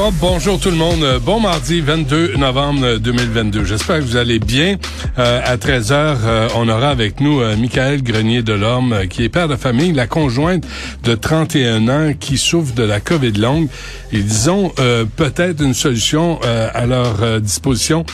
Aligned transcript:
Oh, 0.00 0.10
bonjour 0.20 0.58
tout 0.58 0.70
le 0.70 0.76
monde. 0.76 1.04
Bon 1.24 1.40
mardi 1.40 1.80
22 1.80 2.36
novembre 2.36 2.98
2022. 2.98 3.64
J'espère 3.64 3.98
que 3.98 4.02
vous 4.02 4.16
allez 4.16 4.38
bien. 4.38 4.76
Euh, 5.18 5.40
à 5.44 5.56
13h, 5.56 5.92
euh, 5.92 6.48
on 6.56 6.68
aura 6.68 6.90
avec 6.90 7.20
nous 7.20 7.40
euh, 7.40 7.56
Michael 7.56 8.02
Grenier-Delorme, 8.02 8.92
euh, 8.92 9.06
qui 9.06 9.24
est 9.24 9.28
père 9.28 9.48
de 9.48 9.56
famille, 9.56 9.92
la 9.92 10.06
conjointe 10.06 10.64
de 11.04 11.14
31 11.14 11.88
ans 11.88 12.12
qui 12.18 12.38
souffre 12.38 12.74
de 12.74 12.82
la 12.82 13.00
COVID 13.00 13.32
longue. 13.32 13.68
Ils 14.12 14.50
ont 14.50 14.72
euh, 14.78 15.04
peut-être 15.16 15.62
une 15.62 15.74
solution 15.74 16.38
euh, 16.44 16.68
à 16.74 16.86
leur 16.86 17.40
disposition, 17.40 18.04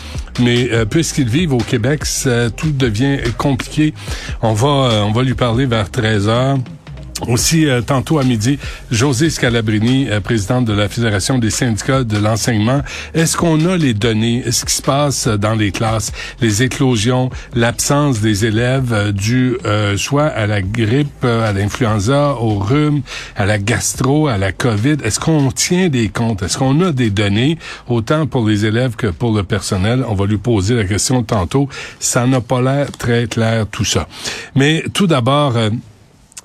mais 0.41 0.69
puisqu'ils 0.91 1.29
vivent 1.29 1.55
au 1.55 1.59
Québec, 1.59 2.05
tout 2.57 2.73
devient 2.73 3.19
compliqué. 3.39 3.95
On 4.43 4.53
va, 4.53 5.05
on 5.07 5.13
va 5.13 5.23
lui 5.23 5.35
parler 5.35 5.67
vers 5.67 5.89
13h. 5.89 6.59
Aussi, 7.29 7.67
euh, 7.67 7.81
tantôt 7.81 8.19
à 8.19 8.25
midi, 8.25 8.59
José 8.91 9.31
Scalabrini, 9.31 10.09
euh, 10.11 10.21
présidente 10.21 10.65
de 10.65 10.73
la 10.73 10.89
Fédération 10.89 11.39
des 11.39 11.49
syndicats 11.49 12.03
de 12.03 12.19
l'enseignement. 12.19 12.83
Est-ce 13.15 13.37
qu'on 13.37 13.65
a 13.67 13.77
les 13.77 13.95
données? 13.95 14.43
Ce 14.51 14.65
qui 14.65 14.75
se 14.75 14.83
passe 14.83 15.29
euh, 15.29 15.37
dans 15.39 15.55
les 15.55 15.71
classes, 15.71 16.13
les 16.41 16.65
éclosions, 16.65 17.31
l'absence 17.55 18.21
des 18.21 18.45
élèves 18.47 18.93
euh, 18.93 19.13
due 19.13 19.57
euh, 19.65 19.97
soit 19.97 20.27
à 20.27 20.47
la 20.49 20.61
grippe, 20.61 21.25
euh, 21.25 21.49
à 21.49 21.53
l'influenza, 21.53 22.35
au 22.35 22.59
rhume, 22.59 23.03
à 23.37 23.47
la 23.47 23.59
gastro, 23.59 24.27
à 24.27 24.37
la 24.37 24.51
COVID? 24.51 24.97
Est-ce 25.05 25.21
qu'on 25.21 25.53
tient 25.53 25.89
des 25.89 26.09
comptes? 26.09 26.43
Est-ce 26.43 26.59
qu'on 26.59 26.81
a 26.81 26.91
des 26.91 27.11
données, 27.11 27.59
autant 27.89 28.27
pour 28.27 28.47
les 28.47 28.67
élèves 28.67 28.97
que 28.97 29.07
pour 29.07 29.33
le 29.33 29.45
personnel? 29.45 30.05
On 30.09 30.15
va 30.15 30.27
lui 30.27 30.39
poser 30.39 30.75
la 30.75 30.85
question 30.85 31.23
tantôt. 31.23 31.69
Ça 32.01 32.27
n'a 32.27 32.41
pas 32.41 32.61
l'air 32.61 32.91
très 32.91 33.29
clair, 33.29 33.67
tout 33.71 33.85
ça. 33.85 34.09
Mais 34.57 34.83
tout 34.93 35.07
d'abord... 35.07 35.55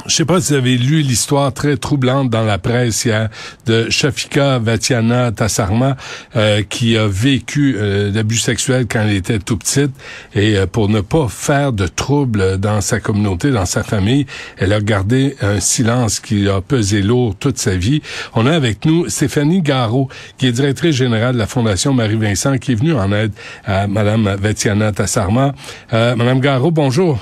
je 0.06 0.16
sais 0.16 0.26
pas 0.26 0.40
si 0.40 0.54
vous 0.54 0.60
avez 0.60 0.78
lu 0.78 1.02
l'histoire 1.02 1.54
très 1.54 1.78
troublante 1.78 2.30
dans 2.30 2.44
la 2.44 2.58
presse 2.58 3.06
hier 3.06 3.30
de 3.66 3.90
Shafika 3.90 4.60
Vatiana 4.60 5.32
Tassarma 5.32 5.98
euh, 6.36 6.64
qui 6.68 6.98
a 6.98 7.08
vécu 7.08 7.76
euh, 7.78 8.12
l'abus 8.12 8.38
sexuel 8.38 8.86
quand 8.90 9.02
elle 9.02 9.16
était 9.16 9.40
tout 9.40 9.58
petite 9.58 9.92
et 10.34 10.58
euh, 10.58 10.66
pour 10.66 10.90
ne 10.90 11.02
pas 11.02 11.28
faire 11.28 11.74
de 11.74 11.88
troubles 11.88 12.58
dans 12.58 12.82
sa 12.82 13.00
communauté, 13.00 13.52
dans 13.52 13.66
sa 13.66 13.84
famille, 13.84 14.26
elle 14.58 14.74
a 14.74 14.82
gardé 14.82 15.36
un 15.42 15.60
silence 15.60 16.20
qui 16.20 16.48
a 16.48 16.62
pesé 16.62 17.02
lourd 17.02 17.36
toute 17.36 17.58
sa 17.58 17.76
vie. 17.76 18.02
On 18.34 18.46
a 18.46 18.52
avec 18.52 18.86
nous 18.86 19.10
Stéphanie 19.10 19.62
Garot 19.62 20.10
qui 20.38 20.48
est 20.48 20.52
directrice 20.52 20.96
générale 20.96 21.34
de 21.34 21.40
la 21.40 21.48
Fondation 21.48 21.94
Marie-Vincent 21.94 22.58
qui 22.58 22.72
est 22.72 22.76
venue 22.76 22.94
en 22.94 23.12
aide 23.12 23.34
à 23.66 23.88
Madame 23.88 24.36
Vatiana 24.40 24.92
Tassarma. 24.92 25.54
Euh, 25.94 26.16
Madame 26.16 26.40
Garot, 26.40 26.72
bonjour. 26.72 27.20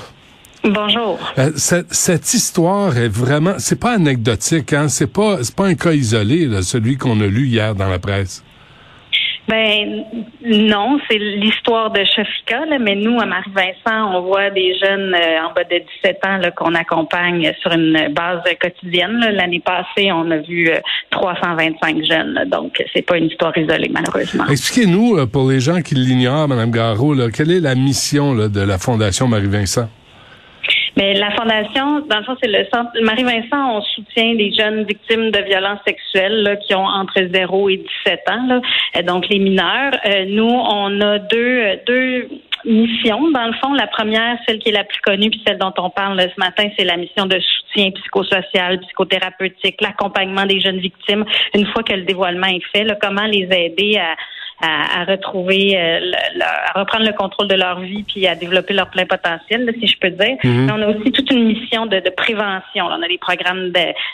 Bonjour. 0.64 1.20
Euh, 1.38 1.52
cette, 1.56 1.94
cette 1.94 2.34
histoire 2.34 2.98
est 2.98 3.08
vraiment, 3.08 3.54
c'est 3.58 3.80
pas 3.80 3.92
anecdotique, 3.94 4.74
hein. 4.74 4.88
C'est 4.90 5.12
pas, 5.12 5.44
c'est 5.44 5.56
pas 5.56 5.66
un 5.66 5.76
cas 5.76 5.94
isolé, 5.94 6.46
là, 6.46 6.62
celui 6.62 6.98
qu'on 6.98 7.20
a 7.22 7.28
lu 7.28 7.46
hier 7.48 7.76
dans 7.76 7.88
la 7.90 8.00
presse. 8.00 8.44
Ben 9.48 10.04
non, 10.44 11.00
c'est 11.10 11.18
l'histoire 11.18 11.90
de 11.92 12.04
Shafika, 12.04 12.66
là, 12.66 12.80
mais 12.80 12.96
nous, 12.96 13.18
à 13.18 13.26
Marie-Vincent, 13.26 14.14
on 14.14 14.24
voit 14.24 14.50
des 14.50 14.76
jeunes 14.78 15.16
euh, 15.16 15.48
en 15.48 15.54
bas 15.54 15.64
de 15.64 15.82
17 16.04 16.18
ans 16.26 16.38
là, 16.38 16.52
qu'on 16.52 16.76
accompagne 16.76 17.54
sur 17.62 17.72
une 17.72 18.10
base 18.14 18.42
quotidienne. 18.62 19.20
là. 19.22 19.32
L'année 19.32 19.62
passée, 19.62 20.12
on 20.12 20.30
a 20.32 20.38
vu 20.40 20.70
euh, 20.70 20.80
325 21.12 22.04
jeunes, 22.04 22.34
là. 22.34 22.44
donc 22.44 22.84
c'est 22.94 23.04
pas 23.04 23.18
une 23.18 23.28
histoire 23.28 23.58
isolée, 23.58 23.90
malheureusement. 23.90 24.48
Expliquez-nous, 24.50 25.16
là, 25.16 25.28
pour 25.28 25.50
les 25.50 25.62
gens 25.62 25.82
qui 25.82 25.96
l'ignorent, 25.96 26.50
Madame 26.50 26.72
Garot, 26.72 27.16
quelle 27.34 27.52
est 27.52 27.62
la 27.62 27.76
mission 27.76 28.36
de 28.36 28.62
la 28.62 28.78
Fondation 28.78 29.30
Marie-Vincent? 29.30 29.88
Mais 30.98 31.14
la 31.14 31.30
fondation, 31.32 32.00
dans 32.00 32.18
le 32.18 32.24
fond, 32.24 32.36
c'est 32.42 32.50
le 32.50 32.66
centre. 32.74 32.90
Marie-Vincent, 33.02 33.78
on 33.78 33.82
soutient 33.82 34.34
les 34.34 34.52
jeunes 34.52 34.84
victimes 34.84 35.30
de 35.30 35.40
violences 35.44 35.80
sexuelles 35.86 36.42
là, 36.42 36.56
qui 36.56 36.74
ont 36.74 36.86
entre 36.86 37.22
0 37.32 37.70
et 37.70 37.78
17 38.06 38.20
ans, 38.32 38.48
là. 38.48 39.02
Donc 39.04 39.30
les 39.30 39.38
mineurs. 39.38 39.94
Euh, 40.06 40.26
nous, 40.28 40.50
on 40.50 41.00
a 41.02 41.20
deux, 41.20 41.80
deux 41.86 42.28
missions. 42.66 43.30
Dans 43.32 43.46
le 43.46 43.54
fond, 43.62 43.74
la 43.74 43.88
première, 43.88 44.38
celle 44.48 44.60
qui 44.60 44.70
est 44.70 44.74
la 44.74 44.84
plus 44.84 45.00
connue, 45.02 45.30
puis 45.30 45.42
celle 45.46 45.60
dont 45.60 45.74
on 45.78 45.90
parle 45.90 46.20
ce 46.20 46.40
matin, 46.40 46.68
c'est 46.78 46.86
la 46.86 46.98
mission 46.98 47.26
de 47.26 47.40
soutien 47.40 47.92
psychosocial, 47.92 48.80
psychothérapeutique, 48.80 49.80
l'accompagnement 49.82 50.46
des 50.46 50.60
jeunes 50.60 50.80
victimes 50.80 51.26
une 51.54 51.68
fois 51.68 51.84
que 51.84 51.94
le 51.94 52.04
dévoilement 52.04 52.48
est 52.48 52.66
fait, 52.74 52.84
là, 52.84 52.98
comment 53.00 53.26
les 53.26 53.48
aider 53.52 53.98
à 53.98 54.16
à, 54.62 55.02
à 55.02 55.04
retrouver, 55.06 55.78
euh, 55.78 56.00
le- 56.00 56.38
le- 56.40 56.44
à 56.44 56.80
reprendre 56.80 57.06
le 57.06 57.14
contrôle 57.14 57.48
de 57.48 57.56
leur 57.56 57.80
vie 57.80 58.04
puis 58.04 58.26
à 58.28 58.36
développer 58.36 58.73
leur 58.73 58.90
plein 58.90 59.06
potentiel, 59.06 59.66
là, 59.66 59.72
si 59.80 59.88
je 59.88 59.98
peux 60.00 60.10
dire. 60.10 60.36
Mais 60.66 60.72
on 60.72 60.82
a 60.82 60.88
aussi 60.88 61.12
toute 61.27 61.38
une 61.38 61.45
mission 61.48 61.86
de, 61.86 62.02
prévention. 62.15 62.86
On 62.86 63.02
a 63.04 63.08
des 63.08 63.17
programmes 63.17 63.71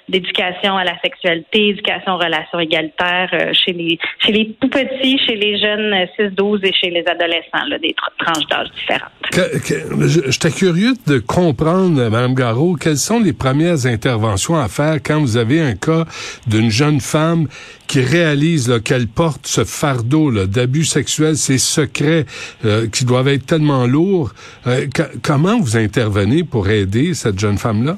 d'éducation 0.09 0.75
à 0.77 0.83
la 0.83 0.99
sexualité, 1.03 1.69
éducation 1.69 2.13
aux 2.13 2.17
relations 2.17 2.59
égalitaires 2.59 3.29
euh, 3.33 3.51
chez 3.53 3.73
les 3.73 3.97
chez 4.19 4.31
les 4.31 4.55
tout 4.59 4.67
petits, 4.69 5.17
chez 5.25 5.35
les 5.35 5.57
jeunes 5.59 5.93
euh, 5.93 6.29
6-12 6.29 6.65
et 6.65 6.73
chez 6.73 6.89
les 6.89 7.03
adolescents, 7.07 7.65
là, 7.69 7.77
des 7.79 7.89
tr- 7.93 8.25
tranches 8.25 8.47
d'âge 8.47 8.67
différentes. 8.71 9.11
Que- 9.31 9.59
que- 9.59 10.31
J'étais 10.31 10.51
curieux 10.51 10.93
de 11.07 11.19
comprendre, 11.19 11.99
euh, 12.01 12.09
Madame 12.09 12.33
Garot, 12.35 12.75
quelles 12.75 12.97
sont 12.97 13.19
les 13.19 13.33
premières 13.33 13.85
interventions 13.85 14.55
à 14.55 14.67
faire 14.67 14.95
quand 15.03 15.19
vous 15.19 15.37
avez 15.37 15.61
un 15.61 15.75
cas 15.75 16.05
d'une 16.47 16.69
jeune 16.69 16.99
femme 16.99 17.47
qui 17.87 18.01
réalise 18.01 18.81
qu'elle 18.83 19.07
porte 19.07 19.45
ce 19.45 19.63
fardeau 19.63 20.31
d'abus 20.45 20.85
sexuels, 20.85 21.35
ces 21.37 21.57
secrets 21.57 22.25
euh, 22.65 22.87
qui 22.87 23.05
doivent 23.05 23.27
être 23.27 23.45
tellement 23.45 23.85
lourds. 23.85 24.31
Euh, 24.67 24.87
comment 25.21 25.59
vous 25.59 25.77
intervenez 25.77 26.43
pour 26.43 26.69
aider 26.69 27.02
cette 27.11 27.39
jeune 27.39 27.57
femme-là? 27.57 27.97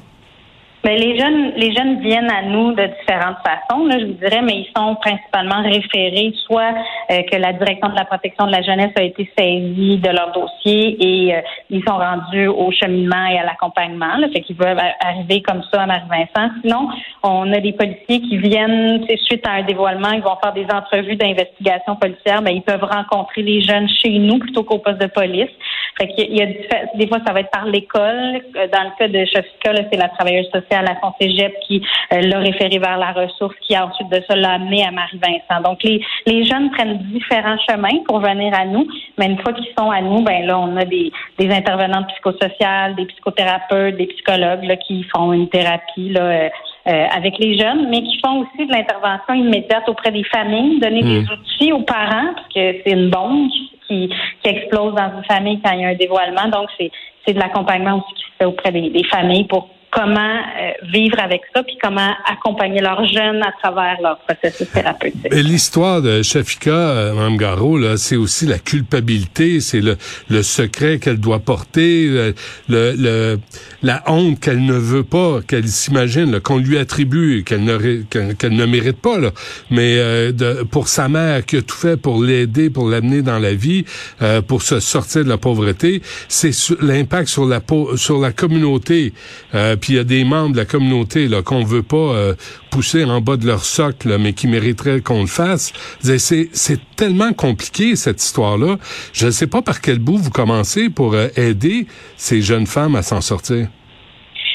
Mais 0.86 0.98
les 0.98 1.18
jeunes, 1.18 1.50
les 1.56 1.74
jeunes 1.74 1.98
viennent 2.00 2.30
à 2.30 2.42
nous 2.42 2.70
de 2.72 2.84
différentes 3.00 3.38
façons, 3.44 3.86
là, 3.86 3.98
je 3.98 4.04
vous 4.06 4.12
dirais, 4.12 4.40
mais 4.40 4.58
ils 4.58 4.70
sont 4.76 4.94
principalement 4.94 5.60
référés, 5.64 6.32
soit 6.46 6.74
euh, 7.10 7.22
que 7.28 7.36
la 7.36 7.52
direction 7.54 7.88
de 7.88 7.96
la 7.96 8.04
protection 8.04 8.46
de 8.46 8.52
la 8.52 8.62
jeunesse 8.62 8.92
a 8.96 9.02
été 9.02 9.28
saisie 9.36 9.98
de 9.98 10.10
leur 10.10 10.30
dossier 10.30 10.96
et 11.00 11.34
euh, 11.34 11.40
ils 11.70 11.82
sont 11.82 11.96
rendus 11.96 12.46
au 12.46 12.70
cheminement 12.70 13.26
et 13.32 13.36
à 13.36 13.44
l'accompagnement, 13.44 14.14
là, 14.16 14.28
fait 14.32 14.42
qu'ils 14.42 14.54
peuvent 14.54 14.78
arriver 15.00 15.42
comme 15.42 15.62
ça 15.72 15.82
à 15.82 15.86
Marie-Vincent. 15.86 16.52
Sinon, 16.62 16.88
on 17.24 17.52
a 17.52 17.58
des 17.58 17.72
policiers 17.72 18.20
qui 18.20 18.36
viennent, 18.38 19.04
suite 19.24 19.44
à 19.44 19.54
un 19.54 19.62
dévoilement, 19.64 20.12
ils 20.12 20.22
vont 20.22 20.36
faire 20.40 20.52
des 20.52 20.66
entrevues 20.72 21.16
d'investigation 21.16 21.96
policière, 21.96 22.42
mais 22.42 22.54
ils 22.54 22.62
peuvent 22.62 22.84
rencontrer 22.84 23.42
les 23.42 23.60
jeunes 23.60 23.88
chez 23.88 24.10
nous 24.20 24.38
plutôt 24.38 24.62
qu'au 24.62 24.78
poste 24.78 25.00
de 25.00 25.06
police. 25.08 25.50
Fait 25.98 26.06
qu'il 26.08 26.36
y 26.36 26.42
a- 26.42 26.46
des 26.94 27.08
fois, 27.08 27.18
ça 27.26 27.32
va 27.32 27.40
être 27.40 27.50
par 27.50 27.64
l'école. 27.64 28.40
Euh, 28.54 28.68
Dans 28.76 28.82
le 28.84 28.90
cas 28.98 29.08
de 29.08 29.24
Shafika, 29.24 29.72
là, 29.72 29.80
c'est 29.90 29.98
la 29.98 30.08
travailleuse 30.10 30.50
sociale 30.50 30.75
à 30.84 31.00
son 31.00 31.12
cégep 31.20 31.54
qui 31.66 31.82
euh, 32.12 32.20
l'a 32.20 32.38
référé 32.38 32.78
vers 32.78 32.98
la 32.98 33.12
ressource, 33.12 33.54
qui 33.62 33.74
a 33.74 33.86
ensuite 33.86 34.08
de 34.08 34.22
ça 34.28 34.36
l'a 34.36 34.52
amené 34.52 34.84
à 34.84 34.90
Marie-Vincent. 34.90 35.62
Donc, 35.64 35.82
les, 35.82 36.04
les 36.26 36.44
jeunes 36.44 36.70
prennent 36.70 36.98
différents 36.98 37.58
chemins 37.68 38.02
pour 38.06 38.20
venir 38.20 38.52
à 38.54 38.64
nous, 38.64 38.86
mais 39.18 39.26
une 39.26 39.38
fois 39.38 39.52
qu'ils 39.52 39.72
sont 39.78 39.90
à 39.90 40.00
nous, 40.00 40.22
ben 40.22 40.46
là, 40.46 40.58
on 40.58 40.76
a 40.76 40.84
des, 40.84 41.10
des 41.38 41.50
intervenantes 41.50 42.08
psychosociales, 42.08 42.94
des 42.96 43.06
psychothérapeutes, 43.06 43.96
des 43.96 44.06
psychologues 44.06 44.64
là, 44.64 44.76
qui 44.76 45.04
font 45.14 45.32
une 45.32 45.48
thérapie 45.48 46.10
là, 46.10 46.20
euh, 46.20 46.48
euh, 46.88 47.06
avec 47.16 47.38
les 47.38 47.58
jeunes, 47.58 47.88
mais 47.90 48.02
qui 48.02 48.18
font 48.24 48.40
aussi 48.40 48.66
de 48.66 48.72
l'intervention 48.72 49.34
immédiate 49.34 49.88
auprès 49.88 50.12
des 50.12 50.24
familles, 50.24 50.78
donner 50.80 51.02
des 51.02 51.24
outils 51.30 51.72
aux 51.72 51.82
parents, 51.82 52.32
parce 52.34 52.48
que 52.54 52.76
c'est 52.84 52.92
une 52.92 53.10
bombe 53.10 53.48
qui, 53.88 54.08
qui 54.42 54.48
explose 54.48 54.94
dans 54.94 55.10
une 55.16 55.24
famille 55.24 55.60
quand 55.64 55.72
il 55.72 55.80
y 55.80 55.84
a 55.84 55.88
un 55.88 55.94
dévoilement. 55.94 56.48
Donc, 56.48 56.68
c'est, 56.78 56.90
c'est 57.24 57.34
de 57.34 57.38
l'accompagnement 57.38 57.96
aussi 57.96 58.14
qui 58.14 58.22
se 58.22 58.36
fait 58.38 58.44
auprès 58.44 58.72
des, 58.72 58.90
des 58.90 59.04
familles 59.04 59.44
pour 59.44 59.68
comment 59.96 60.20
euh, 60.36 60.72
vivre 60.92 61.18
avec 61.18 61.40
ça, 61.54 61.62
puis 61.62 61.76
comment 61.82 62.12
accompagner 62.30 62.80
leurs 62.82 63.04
jeunes 63.06 63.42
à 63.42 63.52
travers 63.62 63.96
leur 64.02 64.18
processus 64.18 64.68
thérapeutique. 64.70 65.32
L'histoire 65.32 66.02
de 66.02 66.22
Shafika, 66.22 66.70
euh, 66.70 67.14
Mme 67.14 67.36
Garot, 67.38 67.96
c'est 67.96 68.16
aussi 68.16 68.44
la 68.46 68.58
culpabilité, 68.58 69.60
c'est 69.60 69.80
le, 69.80 69.96
le 70.28 70.42
secret 70.42 70.98
qu'elle 70.98 71.18
doit 71.18 71.38
porter, 71.38 72.06
le, 72.08 72.34
le, 72.68 72.94
le- 72.96 73.40
la 73.82 74.02
honte 74.06 74.38
qu'elle 74.40 74.64
ne 74.64 74.74
veut 74.74 75.04
pas, 75.04 75.40
qu'elle 75.48 75.66
s'imagine, 75.68 76.40
qu'on 76.40 76.58
lui 76.58 76.76
attribue, 76.78 77.42
qu'elle 77.44 77.64
ne, 77.64 78.02
qu'elle, 78.02 78.54
ne 78.54 78.66
mérite 78.66 79.00
pas, 79.00 79.18
là. 79.18 79.30
mais 79.70 79.96
euh, 79.98 80.32
de, 80.32 80.62
pour 80.64 80.88
sa 80.88 81.08
mère 81.08 81.44
qui 81.46 81.56
a 81.56 81.62
tout 81.62 81.76
fait 81.76 81.96
pour 81.96 82.22
l'aider, 82.22 82.68
pour 82.68 82.88
l'amener 82.88 83.22
dans 83.22 83.38
la 83.38 83.54
vie, 83.54 83.84
euh, 84.22 84.42
pour 84.42 84.60
se 84.62 84.80
sortir 84.80 85.24
de 85.24 85.28
la 85.30 85.38
pauvreté, 85.38 86.02
c'est 86.28 86.50
l'impact 86.82 87.28
sur 87.28 87.46
la 87.46 87.60
sur 87.96 88.18
la 88.20 88.32
communauté. 88.32 89.12
Euh, 89.54 89.76
Puis 89.86 89.92
il 89.94 89.96
y 89.98 90.00
a 90.00 90.04
des 90.04 90.24
membres 90.24 90.50
de 90.50 90.56
la 90.56 90.64
communauté 90.64 91.28
là 91.28 91.42
qu'on 91.42 91.62
veut 91.62 91.84
pas 91.84 91.96
euh, 91.96 92.34
pousser 92.72 93.04
en 93.04 93.20
bas 93.20 93.36
de 93.36 93.46
leur 93.46 93.60
socle, 93.64 94.18
mais 94.18 94.32
qui 94.32 94.48
mériteraient 94.48 95.00
qu'on 95.00 95.20
le 95.20 95.28
fasse. 95.28 95.72
C'est 96.00 96.80
tellement 96.96 97.32
compliqué 97.32 97.94
cette 97.94 98.20
histoire-là. 98.20 98.78
Je 99.12 99.26
ne 99.26 99.30
sais 99.30 99.46
pas 99.46 99.62
par 99.62 99.80
quel 99.80 100.00
bout 100.00 100.16
vous 100.16 100.32
commencez 100.32 100.90
pour 100.90 101.14
euh, 101.14 101.28
aider 101.36 101.86
ces 102.16 102.42
jeunes 102.42 102.66
femmes 102.66 102.96
à 102.96 103.02
s'en 103.02 103.20
sortir. 103.20 103.68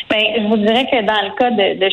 Ben, 0.09 0.19
je 0.37 0.47
vous 0.49 0.57
dirais 0.57 0.83
que 0.91 0.97
dans 1.05 1.21
le 1.23 1.33
cas 1.39 1.49
de, 1.51 1.79
de 1.79 1.89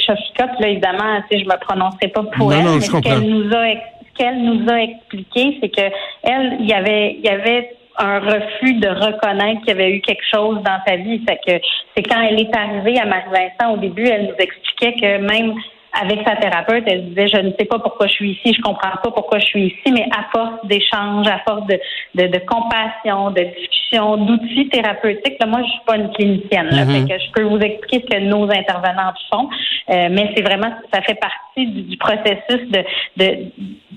là, 0.61 0.69
évidemment, 0.69 1.23
si 1.31 1.39
je 1.39 1.45
me 1.45 1.57
prononcerai 1.61 2.09
pas 2.09 2.25
pour 2.25 2.51
Non, 2.51 2.57
elle, 2.59 2.65
non, 2.65 2.75
mais 2.75 2.81
je 2.81 2.87
ce 2.87 2.91
comprends. 2.91 3.11
qu'elle 3.21 3.31
nous 3.31 3.55
a 3.55 3.69
ex- 3.71 3.81
ce 4.03 4.19
qu'elle 4.19 4.43
nous 4.43 4.69
a 4.69 4.83
expliqué, 4.83 5.59
c'est 5.63 5.69
que 5.69 5.87
elle, 6.25 6.57
il 6.59 6.67
y 6.69 6.73
avait, 6.73 7.15
il 7.21 7.25
y 7.25 7.29
avait 7.29 7.71
un 7.99 8.21
refus 8.21 8.75
de 8.75 8.89
reconnaître 8.89 9.61
qu'il 9.61 9.69
y 9.69 9.73
avait 9.73 9.91
eu 9.91 10.01
quelque 10.01 10.25
chose 10.33 10.63
dans 10.63 10.79
sa 10.87 10.97
vie. 10.97 11.25
Que 11.25 11.61
c'est 11.97 12.03
quand 12.03 12.21
elle 12.23 12.41
est 12.41 12.57
arrivée 12.57 12.99
à 12.99 13.07
Marie-Vincent 13.07 13.75
au 13.75 13.77
début, 13.77 14.07
elle 14.07 14.27
nous 14.27 14.37
expliquait 14.39 14.95
que 14.95 15.19
même 15.19 15.55
avec 16.01 16.21
sa 16.27 16.37
thérapeute, 16.37 16.85
elle 16.87 17.09
disait 17.09 17.29
je 17.29 17.37
ne 17.39 17.51
sais 17.59 17.65
pas 17.67 17.79
pourquoi 17.79 18.07
je 18.07 18.13
suis 18.13 18.31
ici, 18.33 18.55
je 18.57 18.63
comprends 18.63 18.91
pas 19.03 19.11
pourquoi 19.11 19.39
je 19.39 19.47
suis 19.47 19.67
ici, 19.67 19.93
mais 19.93 20.07
à 20.17 20.25
force 20.33 20.65
d'échanges, 20.67 21.27
à 21.27 21.39
force 21.49 21.67
de, 21.67 21.79
de, 22.15 22.27
de 22.29 22.39
compassion, 22.47 23.31
de 23.31 23.43
discussion, 23.59 24.17
d'outils 24.17 24.69
thérapeutiques, 24.69 25.37
là, 25.41 25.47
moi 25.47 25.61
je 25.65 25.71
suis 25.71 25.81
pas 25.87 25.97
une 25.97 26.11
clinicienne, 26.13 26.69
là, 26.71 26.85
Mhm. 26.85 26.93
fait 27.07 27.15
que 27.15 27.21
je 27.23 27.31
peux 27.33 27.43
vous 27.43 27.59
expliquer 27.59 28.07
ce 28.09 28.17
que 28.17 28.21
nos 28.23 28.45
intervenantes 28.51 29.19
font, 29.33 29.49
euh, 29.91 30.09
mais 30.11 30.33
c'est 30.37 30.43
vraiment 30.43 30.71
ça 30.93 31.01
fait 31.03 31.19
partie 31.19 31.67
du, 31.67 31.83
du 31.83 31.97
processus 31.97 32.69
de, 32.71 32.85
de 33.17 33.53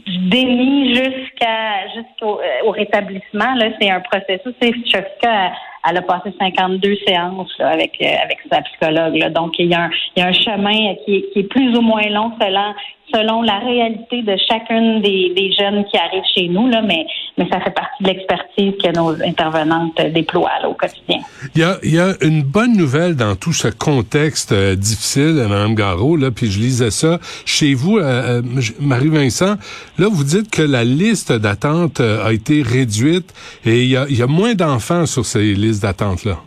du 0.06 0.18
déni 0.30 0.95
jusqu'à 0.95 1.88
jusqu'au 1.95 2.39
euh, 2.39 2.69
rétablissement. 2.71 3.53
Là, 3.56 3.68
c'est 3.80 3.89
un 3.92 4.00
processus. 4.00 4.53
C'est 4.59 4.74
Shofika, 4.86 5.51
elle 5.89 5.98
a 5.98 6.01
passé 6.01 6.33
52 6.39 6.95
séances 7.07 7.51
là, 7.60 7.69
avec 7.69 7.98
euh, 8.01 8.06
avec 8.24 8.39
sa 8.51 8.62
psychologue. 8.62 9.16
Là. 9.16 9.30
Donc 9.30 9.57
il 9.60 9.68
y 9.68 9.74
a 9.74 9.83
un 9.83 9.89
il 10.16 10.22
y 10.22 10.24
a 10.24 10.28
un 10.28 10.33
chemin 10.33 10.95
qui 11.06 11.25
qui 11.33 11.39
est 11.39 11.50
plus 11.50 11.75
ou 11.78 11.81
moins 11.81 12.07
long 12.10 12.31
selon 12.39 12.74
selon 13.13 13.42
la 13.42 13.60
réalité 13.60 14.22
de 14.22 14.36
chacune 14.50 15.01
des, 15.01 15.33
des 15.36 15.51
jeunes 15.51 15.83
qui 15.86 15.98
arrivent 15.98 16.24
chez 16.33 16.48
nous. 16.48 16.68
Là, 16.68 16.81
mais 16.81 17.06
mais 17.38 17.48
ça 17.50 17.60
fait 17.62 17.72
partie 17.72 18.04
de 18.04 18.10
l'expertise 18.10 18.74
que 18.83 18.92
nos 18.95 19.12
intervenantes 19.24 20.00
déploient 20.13 20.60
là, 20.62 20.69
au 20.69 20.74
quotidien. 20.74 21.19
Il 21.56 21.62
y 21.62 21.63
a, 21.63 21.78
il 21.84 21.94
y 21.94 22.00
a 22.00 22.13
une 22.22 22.44
bonne 22.44 22.75
nouvelle 22.75 23.16
dans 23.16 23.36
tout 23.36 23.54
ce 23.54 23.68
contexte 23.68 24.51
euh, 24.51 24.75
difficile, 24.75 25.38
euh, 25.38 25.48
Mme 25.48 25.75
Garot, 25.75 26.18
là, 26.18 26.31
puis 26.31 26.51
je 26.51 26.60
lisais 26.60 26.92
ça. 26.92 27.19
Chez 27.45 27.74
vous, 27.74 27.98
euh, 27.98 28.42
Marie-Vincent, 28.80 29.56
là, 29.98 30.07
vous 30.12 30.24
dites 30.24 30.51
que 30.51 30.62
la 30.62 30.84
liste 30.84 31.31
d'attente 31.31 32.01
a 32.01 32.31
été 32.34 32.62
réduite 32.62 33.34
et 33.66 33.84
il 33.84 33.89
y 33.89 33.98
a, 33.98 34.06
il 34.10 34.18
y 34.18 34.22
a 34.22 34.27
moins 34.27 34.54
d'enfants 34.54 35.06
sur 35.06 35.25
ces 35.25 35.54
listes 35.54 35.71
d'attente-là? 35.80 36.38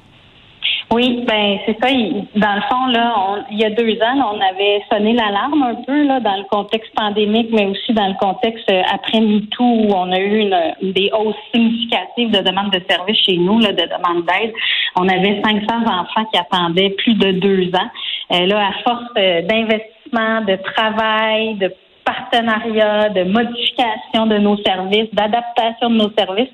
Oui, 0.93 1.25
ben 1.27 1.59
c'est 1.67 1.77
ça. 1.81 1.89
Dans 2.37 2.55
le 2.55 2.61
fond, 2.71 2.87
là, 2.87 3.45
il 3.51 3.59
y 3.59 3.65
a 3.65 3.71
deux 3.71 3.95
ans, 4.01 4.33
on 4.33 4.41
avait 4.41 4.81
sonné 4.93 5.13
l'alarme 5.15 5.63
un 5.63 5.75
peu 5.83 6.05
là 6.05 6.21
dans 6.21 6.37
le 6.37 6.45
contexte 6.45 6.95
pandémique, 6.95 7.49
mais 7.53 7.67
aussi 7.67 7.93
dans 7.95 8.07
le 8.07 8.15
contexte 8.21 8.71
euh, 8.71 8.83
après 8.93 9.21
MeToo 9.21 9.65
où 9.65 9.93
on 9.93 10.13
a 10.13 10.21
eu 10.21 10.51
des 10.83 11.11
hausses 11.13 11.35
significatives 11.53 12.31
de 12.31 12.39
demandes 12.39 12.71
de 12.71 12.81
services 12.89 13.19
chez 13.25 13.37
nous, 13.39 13.59
là, 13.59 13.73
de 13.73 13.83
demandes 13.83 14.25
d'aide. 14.27 14.53
On 14.95 15.09
avait 15.09 15.43
500 15.43 15.67
enfants 15.85 16.27
qui 16.33 16.39
attendaient 16.39 16.91
plus 16.91 17.15
de 17.15 17.33
deux 17.33 17.71
ans. 17.75 17.91
Euh, 18.33 18.47
là, 18.47 18.69
à 18.69 18.73
force 18.85 19.11
euh, 19.17 19.43
d'investissement, 19.43 20.43
de 20.43 20.57
travail, 20.75 21.55
de 21.57 21.75
partenariat, 22.05 23.09
de 23.09 23.25
modification 23.25 24.27
de 24.27 24.39
nos 24.39 24.59
services, 24.59 25.13
d'adaptation 25.13 25.91
de 25.91 25.97
nos 25.97 26.11
services. 26.17 26.51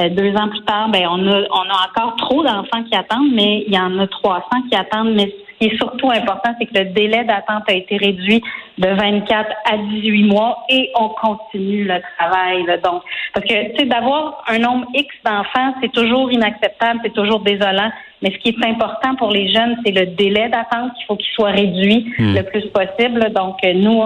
Euh, 0.00 0.08
deux 0.08 0.34
ans 0.36 0.48
plus 0.48 0.62
tard, 0.62 0.88
ben 0.88 1.06
on 1.10 1.26
a 1.26 1.42
on 1.50 1.68
a 1.68 1.88
encore 1.88 2.16
trop 2.16 2.42
d'enfants 2.42 2.82
qui 2.84 2.94
attendent, 2.94 3.32
mais 3.34 3.64
il 3.66 3.74
y 3.74 3.78
en 3.78 3.98
a 3.98 4.06
300 4.06 4.42
qui 4.68 4.76
attendent. 4.76 5.14
Mais 5.14 5.26
ce 5.26 5.58
qui 5.58 5.74
est 5.74 5.76
surtout 5.76 6.10
important, 6.10 6.54
c'est 6.58 6.66
que 6.66 6.78
le 6.78 6.86
délai 6.86 7.24
d'attente 7.24 7.64
a 7.68 7.74
été 7.74 7.96
réduit 7.96 8.42
de 8.78 8.88
24 8.88 9.50
à 9.70 9.76
18 9.76 10.22
mois 10.24 10.64
et 10.70 10.90
on 10.98 11.08
continue 11.10 11.84
le 11.84 12.00
travail. 12.18 12.64
là. 12.64 12.78
Donc, 12.78 13.02
parce 13.34 13.46
que 13.46 13.70
tu 13.72 13.76
sais, 13.78 13.84
d'avoir 13.86 14.42
un 14.48 14.58
nombre 14.58 14.86
X 14.94 15.14
d'enfants, 15.24 15.74
c'est 15.82 15.92
toujours 15.92 16.32
inacceptable, 16.32 17.00
c'est 17.04 17.12
toujours 17.12 17.40
désolant. 17.40 17.90
Mais 18.22 18.32
ce 18.32 18.38
qui 18.38 18.50
est 18.50 18.66
important 18.66 19.16
pour 19.16 19.30
les 19.30 19.52
jeunes, 19.52 19.76
c'est 19.84 19.92
le 19.92 20.06
délai 20.06 20.48
d'attente 20.48 20.92
qu'il 20.96 21.06
faut 21.06 21.16
qu'il 21.16 21.32
soit 21.34 21.50
réduit 21.50 22.12
le 22.18 22.42
plus 22.42 22.66
possible. 22.68 23.32
Donc, 23.32 23.56
nous, 23.74 24.02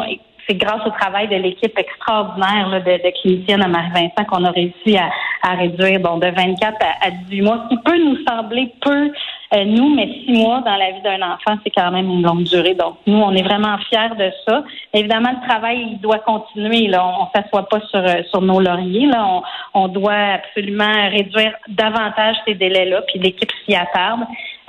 c'est 0.49 0.55
grâce 0.55 0.87
au 0.87 0.91
travail 0.91 1.29
de 1.29 1.37
l'équipe 1.37 1.77
extraordinaire 1.79 2.69
là, 2.69 2.81
de, 2.81 2.93
de 2.93 3.21
clinicienne 3.21 3.63
à 3.63 3.69
Marie-Vincent 3.69 4.25
qu'on 4.29 4.45
a 4.45 4.51
réussi 4.51 4.97
à, 4.97 5.09
à 5.45 5.55
réduire 5.57 6.01
bon, 6.01 6.19
de 6.19 6.27
24 6.27 6.77
à, 6.81 7.07
à 7.07 7.11
18 7.11 7.43
mois, 7.43 7.65
ce 7.65 7.75
qui 7.75 7.83
peut 7.83 7.99
nous 7.99 8.17
sembler 8.27 8.73
peu, 8.81 9.11
euh, 9.55 9.65
nous, 9.65 9.95
mais 9.95 10.09
six 10.25 10.33
mois 10.33 10.63
dans 10.63 10.77
la 10.77 10.93
vie 10.93 11.03
d'un 11.03 11.21
enfant, 11.23 11.59
c'est 11.63 11.71
quand 11.71 11.91
même 11.91 12.11
une 12.11 12.23
longue 12.23 12.45
durée. 12.45 12.75
Donc, 12.75 12.97
nous, 13.07 13.19
on 13.19 13.33
est 13.33 13.43
vraiment 13.43 13.77
fiers 13.91 14.17
de 14.19 14.31
ça. 14.47 14.65
Évidemment, 14.93 15.31
le 15.31 15.47
travail, 15.47 15.87
il 15.93 16.01
doit 16.01 16.19
continuer. 16.21 16.89
Là. 16.89 17.05
On 17.05 17.25
ne 17.25 17.43
s'assoit 17.43 17.69
pas 17.69 17.81
sur, 17.91 18.01
euh, 18.01 18.23
sur 18.31 18.41
nos 18.41 18.61
lauriers. 18.61 19.07
Là. 19.07 19.25
On, 19.27 19.43
on 19.75 19.89
doit 19.89 20.13
absolument 20.13 21.09
réduire 21.11 21.53
davantage 21.69 22.37
ces 22.47 22.55
délais-là, 22.55 23.03
puis 23.03 23.19
l'équipe 23.19 23.51
s'y 23.65 23.75
attarde. 23.75 24.21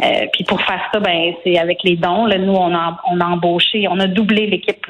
Euh, 0.03 0.25
puis 0.33 0.43
pour 0.43 0.61
faire 0.61 0.81
ça, 0.93 0.99
ben 0.99 1.33
c'est 1.43 1.57
avec 1.57 1.77
les 1.85 1.95
dons. 1.95 2.25
Là, 2.25 2.37
nous, 2.37 2.51
on 2.53 2.75
a, 2.75 2.97
on 3.09 3.19
a 3.21 3.25
embauché, 3.25 3.87
on 3.89 3.97
a 3.99 4.07
doublé 4.07 4.45
l'équipe 4.47 4.85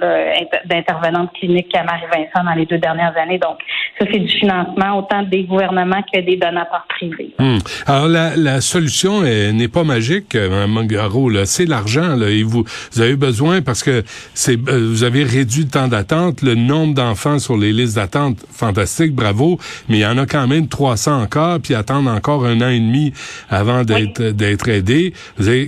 d'intervenantes 0.65 1.31
cliniques 1.33 1.73
à 1.75 1.83
Marie-Vincent 1.83 2.43
dans 2.43 2.55
les 2.55 2.65
deux 2.65 2.77
dernières 2.79 3.15
années. 3.17 3.37
Donc, 3.37 3.57
ça, 3.99 4.05
c'est 4.11 4.19
du 4.19 4.27
financement 4.39 4.97
autant 4.97 5.23
des 5.23 5.43
gouvernements 5.43 6.01
que 6.11 6.19
des 6.21 6.35
donateurs 6.37 6.85
privés. 6.89 7.33
Hmm. 7.39 7.57
Alors 7.85 8.07
la, 8.07 8.35
la 8.35 8.61
solution 8.61 9.23
est- 9.23 9.53
n'est 9.53 9.67
pas 9.67 9.83
magique, 9.83 10.33
euh, 10.35 10.49
Mme 10.49 10.71
Mangaro. 10.71 11.29
là. 11.29 11.45
C'est 11.45 11.65
l'argent. 11.65 12.19
Et 12.21 12.43
vous, 12.43 12.63
vous 12.93 13.01
avez 13.01 13.15
besoin 13.15 13.61
parce 13.61 13.83
que 13.83 14.03
c'est 14.33 14.57
euh, 14.69 14.87
vous 14.89 15.03
avez 15.03 15.23
réduit 15.23 15.63
le 15.65 15.69
temps 15.69 15.87
d'attente, 15.87 16.41
le 16.41 16.55
nombre 16.55 16.93
d'enfants 16.95 17.37
sur 17.39 17.57
les 17.57 17.71
listes 17.73 17.95
d'attente, 17.95 18.37
fantastique, 18.51 19.13
bravo. 19.13 19.59
Mais 19.87 19.97
il 19.97 20.01
y 20.01 20.05
en 20.05 20.17
a 20.17 20.25
quand 20.25 20.47
même 20.47 20.67
300 20.67 21.21
encore, 21.21 21.59
puis 21.61 21.75
attendent 21.75 22.07
encore 22.07 22.45
un 22.45 22.59
an 22.61 22.69
et 22.69 22.79
demi 22.79 23.13
avant 23.49 23.83
d'être 23.83 24.21
d'être 24.31 24.67
aidés. 24.67 24.94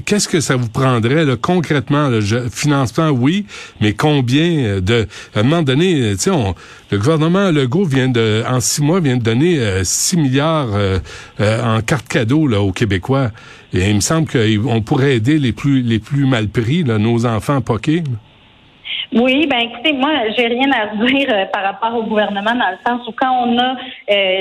Qu'est-ce 0.06 0.28
que 0.28 0.40
ça 0.40 0.56
vous 0.56 0.70
prendrait 0.70 1.26
concrètement 1.42 2.08
là, 2.10 2.20
Financement, 2.52 3.10
oui, 3.10 3.46
mais 3.82 3.94
combien 3.94 4.50
euh, 4.66 4.82
de 4.82 5.08
à 5.36 5.40
un 5.40 5.44
moment 5.44 5.64
donné, 5.64 6.02
euh, 6.02 6.32
on- 6.32 6.56
le 6.92 6.98
gouvernement 6.98 7.52
Legault 7.52 7.86
vient 7.86 8.08
de 8.08 8.44
en 8.48 8.60
six 8.60 8.82
mois 8.82 9.00
vient 9.00 9.18
de 9.18 9.24
donner 9.24 9.60
euh, 9.60 9.84
6 9.84 10.18
milliards 10.18 10.70
euh, 10.74 11.00
en 11.40 11.82
cartes 11.82 12.08
cadeaux 12.08 12.50
aux 12.54 12.72
Québécois. 12.72 13.32
Et 13.74 13.90
il 13.90 13.96
me 13.96 14.00
semble 14.02 14.28
qu'on 14.30 14.82
pourrait 14.82 15.16
aider 15.16 15.38
les 15.40 15.52
plus 15.52 15.82
les 15.82 16.00
plus 16.00 16.26
mal 16.26 16.48
pris, 16.48 16.84
nos 16.84 17.26
enfants 17.26 17.62
poqués. 17.62 18.04
Oui, 19.14 19.48
ben 19.48 19.60
écoutez, 19.60 19.94
moi, 19.94 20.12
j'ai 20.38 20.48
rien 20.48 20.70
à 20.72 20.96
dire 21.06 21.50
par 21.54 21.64
rapport 21.64 21.96
au 21.98 22.04
gouvernement 22.04 22.54
dans 22.56 22.72
le 22.72 22.78
sens 22.86 23.08
où 23.08 23.12
quand 23.12 23.32
on 23.48 23.58
a 23.58 23.76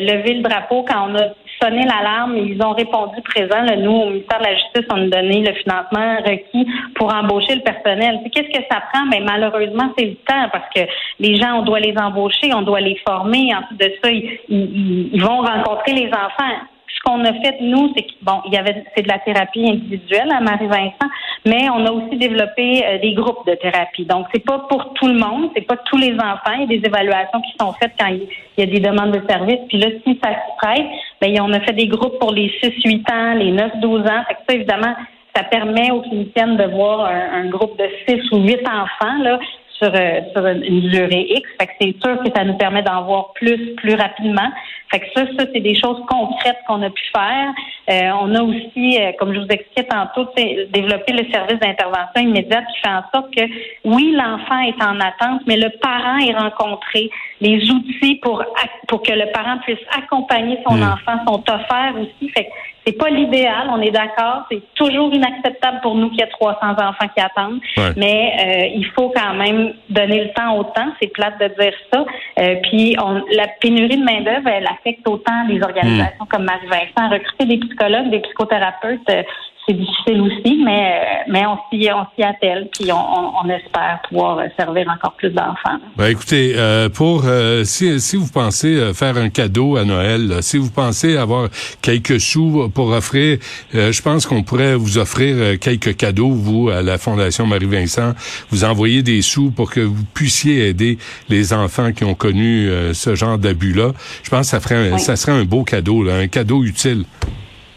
levé 0.00 0.34
le 0.34 0.42
drapeau, 0.42 0.84
quand 0.88 1.08
on 1.10 1.14
a 1.16 1.28
sonné 1.60 1.84
l'alarme, 1.84 2.36
ils 2.36 2.60
ont 2.62 2.72
répondu 2.72 3.20
présent. 3.22 3.62
Là, 3.62 3.76
nous, 3.76 3.92
au 3.92 4.10
ministère 4.10 4.38
de 4.38 4.44
la 4.44 4.54
Justice, 4.54 4.86
on 4.90 4.96
nous 4.96 5.10
donné 5.10 5.40
le 5.42 5.54
financement 5.54 6.16
requis 6.24 6.66
pour 6.94 7.14
embaucher 7.14 7.56
le 7.56 7.62
personnel. 7.62 8.20
Qu'est-ce 8.32 8.58
que 8.58 8.64
ça 8.70 8.82
prend? 8.92 9.06
Ben, 9.10 9.24
malheureusement, 9.24 9.92
c'est 9.98 10.06
le 10.06 10.14
temps 10.14 10.48
parce 10.52 10.68
que 10.74 10.82
les 11.20 11.36
gens, 11.36 11.60
on 11.60 11.62
doit 11.62 11.80
les 11.80 11.96
embaucher, 11.98 12.52
on 12.54 12.62
doit 12.62 12.80
les 12.80 12.98
former. 13.06 13.54
Ensuite 13.54 13.80
de 13.80 13.92
ça, 14.02 14.10
ils 14.10 15.22
vont 15.22 15.40
rencontrer 15.40 15.92
les 15.92 16.08
enfants 16.08 16.56
ce 16.96 17.00
qu'on 17.04 17.24
a 17.24 17.32
fait 17.34 17.56
nous, 17.60 17.92
c'est 17.96 18.06
bon, 18.22 18.40
il 18.46 18.54
y 18.54 18.56
avait 18.56 18.84
c'est 18.94 19.02
de 19.02 19.08
la 19.08 19.18
thérapie 19.18 19.68
individuelle 19.68 20.30
à 20.32 20.40
Marie-Vincent, 20.40 21.10
mais 21.44 21.68
on 21.70 21.84
a 21.84 21.92
aussi 21.92 22.16
développé 22.16 22.84
euh, 22.84 22.98
des 22.98 23.12
groupes 23.12 23.46
de 23.46 23.54
thérapie. 23.54 24.04
Donc 24.06 24.26
c'est 24.32 24.44
pas 24.44 24.60
pour 24.70 24.94
tout 24.94 25.06
le 25.06 25.18
monde, 25.18 25.50
c'est 25.54 25.66
pas 25.66 25.76
tous 25.76 25.98
les 25.98 26.14
enfants. 26.14 26.54
Il 26.58 26.60
y 26.60 26.76
a 26.76 26.80
des 26.80 26.86
évaluations 26.86 27.40
qui 27.42 27.54
sont 27.60 27.72
faites 27.72 27.92
quand 27.98 28.08
il 28.08 28.26
y 28.58 28.62
a 28.62 28.66
des 28.66 28.80
demandes 28.80 29.12
de 29.12 29.22
services. 29.28 29.60
Puis 29.68 29.78
là, 29.78 29.88
si 30.04 30.18
ça 30.22 30.30
se 30.30 30.56
prête, 30.58 30.86
ben 31.20 31.38
on 31.42 31.52
a 31.52 31.60
fait 31.60 31.74
des 31.74 31.88
groupes 31.88 32.18
pour 32.18 32.32
les 32.32 32.48
6-8 32.62 33.12
ans, 33.12 33.34
les 33.34 33.52
9-12 33.52 34.08
ans. 34.08 34.24
Fait 34.28 34.34
que 34.34 34.40
ça, 34.48 34.54
évidemment, 34.54 34.94
ça 35.34 35.42
permet 35.44 35.90
aux 35.90 36.00
cliniciennes 36.00 36.56
de 36.56 36.64
voir 36.64 37.04
un, 37.04 37.42
un 37.42 37.48
groupe 37.48 37.78
de 37.78 37.88
6 38.08 38.32
ou 38.32 38.38
8 38.38 38.60
enfants 38.66 39.18
là 39.22 39.38
sur, 39.78 39.92
euh, 39.94 40.20
sur 40.34 40.46
une, 40.46 40.88
durée 40.88 41.26
X. 41.30 41.48
Fait 41.60 41.66
que 41.66 41.72
c'est 41.80 41.96
sûr 42.02 42.22
que 42.22 42.30
ça 42.34 42.44
nous 42.44 42.56
permet 42.56 42.82
d'en 42.82 43.02
voir 43.04 43.32
plus, 43.34 43.74
plus 43.76 43.94
rapidement. 43.94 44.48
Fait 44.90 45.00
que 45.00 45.06
ça, 45.14 45.26
ça, 45.38 45.46
c'est 45.52 45.60
des 45.60 45.74
choses 45.74 46.00
concrètes 46.08 46.58
qu'on 46.66 46.82
a 46.82 46.90
pu 46.90 47.02
faire. 47.14 47.52
Euh, 47.90 48.10
on 48.22 48.34
a 48.34 48.42
aussi, 48.42 48.98
euh, 49.00 49.12
comme 49.18 49.34
je 49.34 49.40
vous 49.40 49.48
expliquais 49.48 49.88
tantôt, 49.88 50.28
développé 50.36 51.12
le 51.12 51.30
service 51.32 51.58
d'intervention 51.58 52.22
immédiate 52.22 52.64
qui 52.72 52.80
fait 52.80 52.94
en 52.94 53.02
sorte 53.12 53.34
que, 53.34 53.42
oui, 53.84 54.12
l'enfant 54.12 54.60
est 54.60 54.82
en 54.82 55.00
attente, 55.00 55.42
mais 55.46 55.56
le 55.56 55.70
parent 55.80 56.18
est 56.18 56.34
rencontré. 56.34 57.10
Les 57.40 57.70
outils 57.70 58.16
pour, 58.22 58.42
pour 58.88 59.02
que 59.02 59.12
le 59.12 59.30
parent 59.32 59.58
puisse 59.64 59.78
accompagner 59.96 60.58
son 60.68 60.76
Mm. 60.76 60.82
enfant 60.82 61.24
sont 61.26 61.42
offerts 61.50 61.94
aussi. 61.98 62.28
Fait 62.30 62.44
que 62.44 62.50
c'est 62.86 62.92
pas 62.92 63.10
l'idéal, 63.10 63.68
on 63.70 63.80
est 63.80 63.90
d'accord. 63.90 64.46
C'est 64.50 64.62
toujours 64.74 65.12
inacceptable 65.12 65.80
pour 65.82 65.96
nous 65.96 66.08
qu'il 66.10 66.20
y 66.20 66.22
ait 66.22 66.28
300 66.28 66.56
enfants 66.62 67.08
qui 67.14 67.20
attendent. 67.20 67.60
Ouais. 67.76 67.92
Mais 67.96 68.32
euh, 68.38 68.76
il 68.76 68.86
faut 68.94 69.10
quand 69.10 69.34
même 69.34 69.72
donner 69.90 70.24
le 70.24 70.32
temps 70.32 70.56
au 70.56 70.62
temps. 70.62 70.92
C'est 71.00 71.08
plate 71.08 71.40
de 71.40 71.48
dire 71.60 71.74
ça. 71.92 72.04
Euh, 72.38 72.56
puis 72.62 72.96
on, 73.02 73.24
la 73.32 73.48
pénurie 73.60 73.96
de 73.96 74.04
main-d'œuvre, 74.04 74.48
elle 74.48 74.66
affecte 74.66 75.06
autant 75.08 75.46
les 75.48 75.60
organisations 75.60 76.26
comme 76.30 76.44
Marie-Vincent. 76.44 77.10
Recruter 77.10 77.46
des 77.46 77.58
psychologues, 77.58 78.10
des 78.10 78.20
psychothérapeutes, 78.20 79.10
euh, 79.10 79.22
c'est 79.66 79.74
difficile 79.74 80.20
aussi, 80.20 80.62
mais 80.64 81.24
mais 81.28 81.44
on 81.46 81.56
s'y 81.70 81.88
on 81.92 82.06
s'y 82.14 82.22
attelle, 82.22 82.68
puis 82.72 82.90
on, 82.92 82.96
on, 82.96 83.48
espère 83.48 84.00
pouvoir 84.08 84.38
servir 84.58 84.86
encore 84.88 85.14
plus 85.14 85.30
d'enfants. 85.30 85.78
Ben, 85.96 86.06
écoutez, 86.06 86.54
pour 86.94 87.24
si 87.64 88.00
si 88.00 88.16
vous 88.16 88.28
pensez 88.32 88.92
faire 88.94 89.16
un 89.16 89.28
cadeau 89.28 89.76
à 89.76 89.84
Noël, 89.84 90.42
si 90.42 90.58
vous 90.58 90.70
pensez 90.70 91.16
avoir 91.16 91.48
quelques 91.82 92.20
sous 92.20 92.68
pour 92.74 92.90
offrir, 92.90 93.38
je 93.72 94.02
pense 94.02 94.26
qu'on 94.26 94.42
pourrait 94.42 94.74
vous 94.74 94.98
offrir 94.98 95.58
quelques 95.58 95.96
cadeaux 95.96 96.30
vous 96.30 96.68
à 96.68 96.82
la 96.82 96.98
Fondation 96.98 97.46
Marie-Vincent, 97.46 98.12
vous 98.50 98.64
envoyer 98.64 99.02
des 99.02 99.22
sous 99.22 99.50
pour 99.50 99.70
que 99.70 99.80
vous 99.80 100.04
puissiez 100.14 100.68
aider 100.68 100.98
les 101.28 101.52
enfants 101.52 101.92
qui 101.92 102.04
ont 102.04 102.14
connu 102.14 102.68
ce 102.92 103.14
genre 103.14 103.38
d'abus-là. 103.38 103.92
Je 104.22 104.30
pense 104.30 104.42
que 104.42 104.46
ça 104.46 104.60
ferait, 104.60 104.98
ça 104.98 105.16
serait 105.16 105.32
un 105.32 105.44
beau 105.44 105.64
cadeau, 105.64 106.02
là, 106.02 106.16
un 106.16 106.28
cadeau 106.28 106.64
utile. 106.64 107.04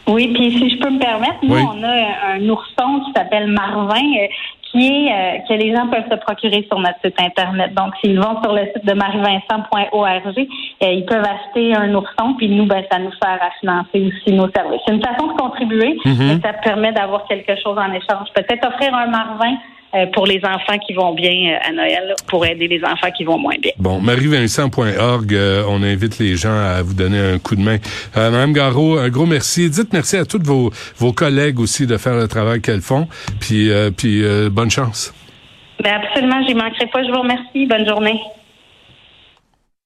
Oui, 0.10 0.34
puis 0.34 0.52
si 0.58 0.70
je 0.70 0.78
peux 0.80 0.90
me 0.90 1.00
permettre, 1.00 1.38
nous, 1.44 1.56
on 1.56 1.84
a 1.84 2.34
un 2.34 2.50
ourson 2.50 3.02
qui 3.06 3.12
s'appelle 3.16 3.48
Marvin. 3.48 3.96
Euh, 3.96 4.28
qui 4.72 4.86
est 4.86 5.12
euh, 5.12 5.40
que 5.48 5.54
les 5.54 5.76
gens 5.76 5.88
peuvent 5.88 6.10
se 6.10 6.16
procurer 6.18 6.66
sur 6.70 6.80
notre 6.80 7.00
site 7.04 7.20
internet. 7.20 7.74
Donc, 7.74 7.94
s'ils 8.02 8.20
vont 8.20 8.42
sur 8.44 8.54
le 8.54 8.66
site 8.74 8.86
de 8.86 8.94
marievincent.org, 8.94 10.38
euh, 10.38 10.92
ils 10.92 11.06
peuvent 11.06 11.26
acheter 11.26 11.76
un 11.76 11.94
ourson, 11.96 12.36
puis 12.38 12.50
nous, 12.50 12.66
ben, 12.66 12.84
ça 12.92 13.00
nous 13.00 13.12
sert 13.12 13.40
à 13.42 13.50
financer 13.60 14.12
aussi 14.12 14.36
nos 14.36 14.50
services. 14.52 14.82
C'est 14.86 14.94
une 14.94 15.04
façon 15.04 15.28
de 15.28 15.34
contribuer, 15.34 15.98
mm-hmm. 16.06 16.38
et 16.38 16.42
ça 16.42 16.54
permet 16.54 16.92
d'avoir 16.92 17.26
quelque 17.26 17.56
chose 17.62 17.78
en 17.78 17.92
échange. 17.94 18.28
Peut-être 18.36 18.68
offrir 18.68 18.94
un 18.94 19.08
Marvin 19.08 19.54
euh, 19.54 19.56
pour 20.14 20.26
les 20.26 20.40
enfants 20.44 20.78
qui 20.86 20.94
vont 20.94 21.14
bien 21.14 21.54
euh, 21.54 21.68
à 21.68 21.72
Noël, 21.72 22.16
pour 22.28 22.46
aider 22.46 22.68
les 22.68 22.84
enfants 22.84 23.12
qui 23.16 23.24
vont 23.24 23.38
moins 23.38 23.58
bien. 23.62 23.72
Bon, 23.78 24.00
marievincent.org, 24.00 25.34
euh, 25.34 25.64
on 25.68 25.82
invite 25.84 26.20
les 26.20 26.36
gens 26.36 26.58
à 26.58 26.82
vous 26.82 26.94
donner 26.94 27.20
un 27.20 27.40
coup 27.40 27.56
de 27.56 27.62
main. 27.62 27.78
Madame 28.16 28.54
Garot, 28.54 28.98
un 28.98 29.10
gros 29.10 29.26
merci. 29.26 29.70
Dites 29.70 29.94
merci 29.94 30.18
à 30.18 30.26
tous 30.26 30.42
vos, 30.44 30.72
vos 30.98 31.14
collègues 31.14 31.60
aussi 31.60 31.88
de 31.88 31.98
faire 31.98 32.16
le 32.16 32.28
travail 32.28 32.62
qu'elles 32.62 32.82
font. 32.82 33.08
Puis, 33.40 33.70
puis 33.98 34.22
bonne 34.52 34.70
chance. 34.70 35.14
Ben 35.84 35.94
absolument, 35.94 36.46
j'y 36.48 36.54
manquerai 36.54 36.88
pas. 36.88 37.04
Je 37.04 37.12
vous 37.12 37.22
remercie. 37.22 37.66
Bonne 37.66 37.88
journée. 37.88 38.20